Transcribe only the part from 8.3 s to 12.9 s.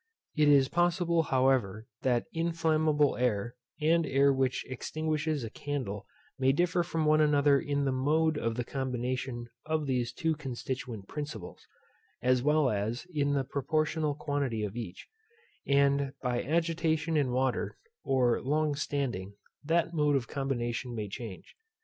of the combination of these two constituent principles, as well